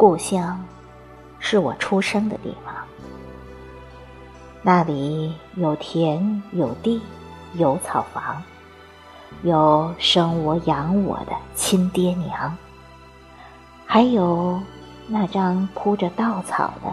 [0.00, 0.58] 故乡
[1.38, 2.74] 是我出生的地方，
[4.62, 7.02] 那里有田有地
[7.52, 8.42] 有草房，
[9.42, 12.56] 有生我养我的亲爹娘，
[13.84, 14.58] 还有
[15.06, 16.90] 那张铺着稻草的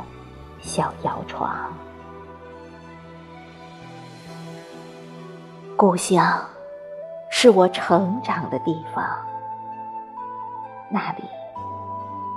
[0.60, 1.72] 小摇床。
[5.78, 6.46] 故乡
[7.32, 9.02] 是我成长的地方，
[10.90, 11.24] 那里。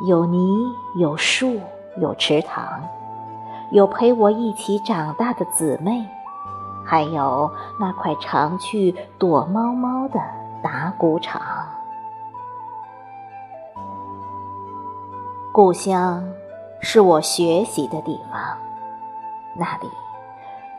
[0.02, 1.60] 有泥，有树，
[1.98, 2.82] 有池塘，
[3.70, 6.06] 有陪我一起长大的姊妹，
[6.86, 10.18] 还有那块常去躲猫猫的
[10.62, 11.42] 打谷场。
[15.52, 16.24] 故乡
[16.80, 18.40] 是我学习的地方，
[19.54, 19.88] 那里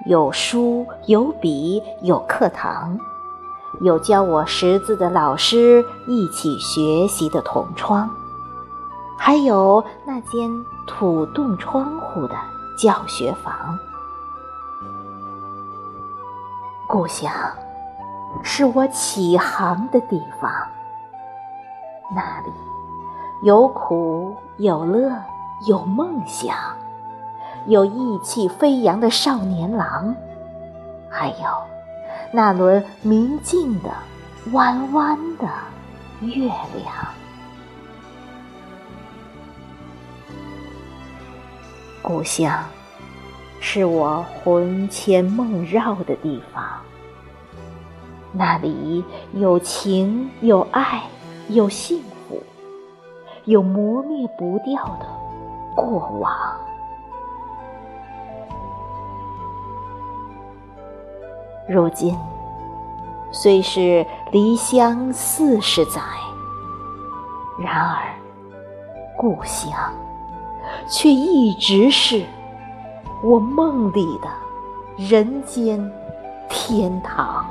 [0.07, 2.97] 有书，有笔，有课堂，
[3.81, 8.09] 有教我识字的老师，一起学习的同窗。
[9.23, 10.49] 还有那间
[10.87, 12.35] 土洞窗户的
[12.75, 13.77] 教学房，
[16.87, 17.31] 故乡
[18.41, 20.51] 是我起航的地方。
[22.15, 22.51] 那里
[23.43, 25.11] 有苦有乐
[25.67, 26.57] 有梦想，
[27.67, 30.15] 有意气飞扬的少年郎，
[31.11, 31.35] 还有
[32.31, 33.91] 那轮明净的
[34.51, 35.47] 弯弯的
[36.21, 37.20] 月亮。
[42.01, 42.63] 故乡
[43.59, 46.63] 是我魂牵梦绕的地方，
[48.31, 51.03] 那里有情有爱
[51.49, 52.41] 有幸福，
[53.45, 55.05] 有磨灭不掉的
[55.75, 56.33] 过往。
[61.69, 62.17] 如今
[63.31, 66.01] 虽是离乡四十载，
[67.59, 68.01] 然而
[69.15, 69.71] 故乡。
[70.87, 72.25] 却一直是
[73.23, 74.29] 我梦里的
[74.97, 75.91] 人间
[76.49, 77.45] 天堂。